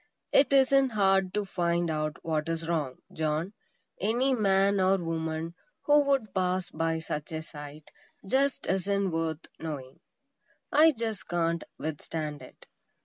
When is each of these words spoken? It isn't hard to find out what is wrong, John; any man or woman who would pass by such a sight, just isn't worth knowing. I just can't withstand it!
It 0.31 0.51
isn't 0.51 0.89
hard 0.93 1.31
to 1.35 1.45
find 1.45 1.91
out 1.91 2.17
what 2.25 2.49
is 2.49 2.67
wrong, 2.67 2.95
John; 3.13 3.53
any 3.99 4.33
man 4.33 4.79
or 4.79 4.97
woman 4.97 5.53
who 5.83 6.01
would 6.05 6.33
pass 6.33 6.71
by 6.71 6.97
such 6.97 7.31
a 7.33 7.43
sight, 7.43 7.91
just 8.25 8.65
isn't 8.65 9.11
worth 9.11 9.45
knowing. 9.59 9.99
I 10.71 10.91
just 10.91 11.27
can't 11.27 11.63
withstand 11.77 12.41
it! 12.41 12.65